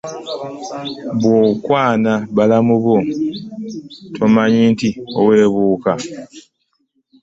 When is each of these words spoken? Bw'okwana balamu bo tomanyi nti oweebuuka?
Bw'okwana 1.19 2.13
balamu 2.35 2.75
bo 2.83 2.97
tomanyi 4.15 4.61
nti 4.73 4.89
oweebuuka? 5.19 5.91